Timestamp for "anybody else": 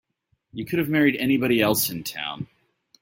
1.17-1.91